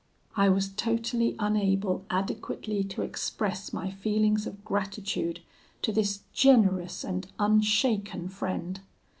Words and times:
"I 0.35 0.49
was 0.49 0.69
totally 0.69 1.35
unable 1.37 2.05
adequately 2.09 2.83
to 2.85 3.03
express 3.03 3.71
my 3.71 3.91
feelings 3.91 4.47
of 4.47 4.65
gratitude 4.65 5.41
to 5.83 5.91
this 5.93 6.21
generous 6.33 7.03
and 7.03 7.27
unshaken 7.37 8.27
friend. 8.29 8.81